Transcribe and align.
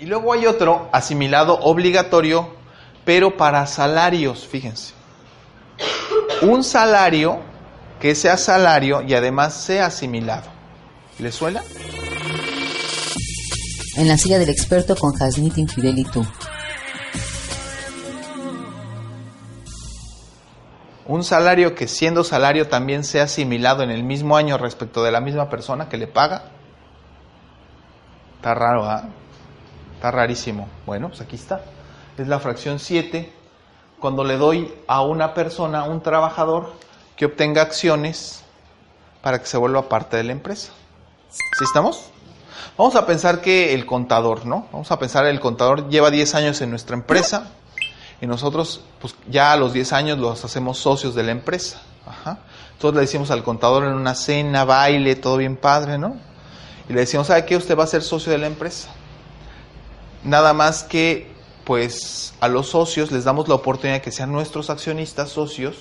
Y 0.00 0.06
luego 0.06 0.32
hay 0.32 0.46
otro 0.46 0.88
asimilado 0.92 1.60
obligatorio, 1.60 2.54
pero 3.04 3.36
para 3.36 3.66
salarios, 3.66 4.46
fíjense. 4.46 4.94
Un 6.40 6.64
salario 6.64 7.40
que 8.00 8.14
sea 8.14 8.38
salario 8.38 9.02
y 9.02 9.12
además 9.12 9.52
sea 9.52 9.86
asimilado. 9.86 10.48
¿Le 11.18 11.30
suena? 11.30 11.62
En 13.96 14.08
la 14.08 14.16
silla 14.16 14.38
del 14.38 14.48
experto 14.48 14.96
con 14.96 15.12
Hasnit 15.22 15.58
Infidelitu. 15.58 16.24
Un 21.08 21.24
salario 21.24 21.74
que 21.74 21.86
siendo 21.86 22.24
salario 22.24 22.68
también 22.68 23.04
sea 23.04 23.24
asimilado 23.24 23.82
en 23.82 23.90
el 23.90 24.02
mismo 24.02 24.38
año 24.38 24.56
respecto 24.56 25.02
de 25.02 25.10
la 25.10 25.20
misma 25.20 25.50
persona 25.50 25.90
que 25.90 25.98
le 25.98 26.06
paga. 26.06 26.44
Está 28.36 28.54
raro, 28.54 28.84
¿ah? 28.88 29.10
Está 30.00 30.12
rarísimo. 30.12 30.66
Bueno, 30.86 31.08
pues 31.08 31.20
aquí 31.20 31.36
está. 31.36 31.60
Es 32.16 32.26
la 32.26 32.38
fracción 32.38 32.78
7. 32.78 33.30
Cuando 34.00 34.24
le 34.24 34.38
doy 34.38 34.72
a 34.86 35.02
una 35.02 35.34
persona, 35.34 35.84
un 35.84 36.00
trabajador, 36.00 36.72
que 37.16 37.26
obtenga 37.26 37.60
acciones 37.60 38.42
para 39.20 39.40
que 39.40 39.44
se 39.44 39.58
vuelva 39.58 39.90
parte 39.90 40.16
de 40.16 40.24
la 40.24 40.32
empresa. 40.32 40.72
¿Sí 41.28 41.64
estamos? 41.64 42.06
Vamos 42.78 42.96
a 42.96 43.04
pensar 43.04 43.42
que 43.42 43.74
el 43.74 43.84
contador, 43.84 44.46
¿no? 44.46 44.68
Vamos 44.72 44.90
a 44.90 44.98
pensar 44.98 45.26
el 45.26 45.38
contador 45.38 45.90
lleva 45.90 46.10
10 46.10 46.34
años 46.34 46.62
en 46.62 46.70
nuestra 46.70 46.96
empresa 46.96 47.50
y 48.22 48.26
nosotros, 48.26 48.82
pues 49.02 49.14
ya 49.28 49.52
a 49.52 49.58
los 49.58 49.74
10 49.74 49.92
años 49.92 50.18
los 50.18 50.42
hacemos 50.42 50.78
socios 50.78 51.14
de 51.14 51.24
la 51.24 51.32
empresa. 51.32 51.82
Ajá. 52.06 52.38
Entonces 52.72 52.94
le 52.94 53.00
decimos 53.02 53.30
al 53.30 53.42
contador 53.42 53.84
en 53.84 53.92
una 53.92 54.14
cena, 54.14 54.64
baile, 54.64 55.14
todo 55.16 55.36
bien 55.36 55.58
padre, 55.58 55.98
¿no? 55.98 56.16
Y 56.88 56.94
le 56.94 57.00
decimos, 57.00 57.26
¿sabe 57.26 57.44
qué? 57.44 57.54
Usted 57.54 57.78
va 57.78 57.84
a 57.84 57.86
ser 57.86 58.00
socio 58.00 58.32
de 58.32 58.38
la 58.38 58.46
empresa. 58.46 58.94
Nada 60.24 60.52
más 60.52 60.82
que, 60.82 61.32
pues, 61.64 62.34
a 62.40 62.48
los 62.48 62.68
socios 62.68 63.10
les 63.10 63.24
damos 63.24 63.48
la 63.48 63.54
oportunidad 63.54 63.96
de 63.96 64.02
que 64.02 64.12
sean 64.12 64.32
nuestros 64.32 64.70
accionistas 64.70 65.30
socios. 65.30 65.76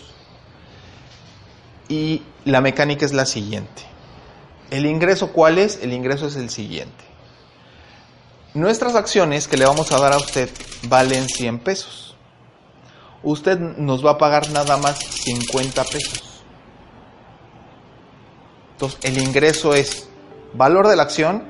Y 1.90 2.24
la 2.46 2.62
mecánica 2.62 3.06
es 3.06 3.14
la 3.14 3.26
siguiente. 3.26 3.84
¿El 4.70 4.86
ingreso 4.86 5.34
cuál 5.34 5.58
es? 5.58 5.80
El 5.82 5.94
ingreso 5.94 6.28
es 6.28 6.36
el 6.36 6.50
siguiente. 6.50 7.04
Nuestras 8.54 8.96
acciones 8.96 9.48
que 9.48 9.58
le 9.58 9.66
vamos 9.66 9.92
a 9.92 10.00
dar 10.00 10.14
a 10.14 10.18
usted 10.18 10.50
valen 10.84 11.28
100 11.28 11.60
pesos. 11.60 12.16
Usted 13.22 13.60
nos 13.60 14.06
va 14.06 14.12
a 14.12 14.18
pagar 14.18 14.50
nada 14.52 14.78
más 14.78 15.00
50 15.00 15.84
pesos. 15.84 16.44
Entonces, 18.72 19.00
el 19.04 19.18
ingreso 19.18 19.74
es 19.74 20.08
valor 20.54 20.88
de 20.88 20.96
la 20.96 21.04
acción 21.04 21.44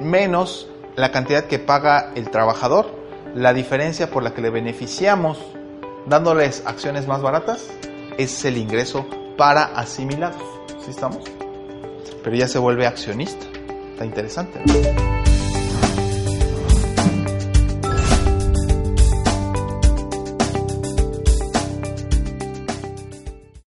menos 0.00 0.69
la 1.00 1.12
cantidad 1.12 1.44
que 1.44 1.58
paga 1.58 2.12
el 2.14 2.30
trabajador, 2.30 2.86
la 3.34 3.52
diferencia 3.52 4.10
por 4.10 4.22
la 4.22 4.34
que 4.34 4.42
le 4.42 4.50
beneficiamos 4.50 5.38
dándoles 6.06 6.62
acciones 6.66 7.06
más 7.06 7.22
baratas, 7.22 7.68
es 8.18 8.44
el 8.44 8.56
ingreso 8.56 9.06
para 9.36 9.64
asimilados. 9.64 10.42
¿Sí 10.84 10.90
estamos? 10.90 11.24
Pero 12.22 12.36
ya 12.36 12.48
se 12.48 12.58
vuelve 12.58 12.86
accionista. 12.86 13.46
Está 13.92 14.04
interesante. 14.04 15.19